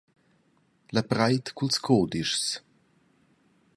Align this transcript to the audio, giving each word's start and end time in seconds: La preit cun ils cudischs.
La 0.97 1.03
preit 1.11 1.45
cun 1.59 1.67
ils 1.73 1.79
cudischs. 1.85 2.49